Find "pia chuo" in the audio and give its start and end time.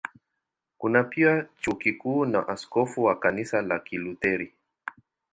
1.03-1.75